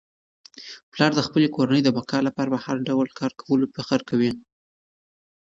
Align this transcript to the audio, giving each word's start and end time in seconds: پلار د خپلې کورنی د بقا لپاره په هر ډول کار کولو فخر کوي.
پلار 0.91 1.11
د 1.15 1.19
خپلې 1.27 1.47
کورنی 1.55 1.81
د 1.83 1.89
بقا 1.97 2.19
لپاره 2.27 2.49
په 2.53 2.59
هر 2.65 2.77
ډول 2.87 3.07
کار 3.19 3.31
کولو 3.41 3.65
فخر 3.75 3.99
کوي. 4.09 4.31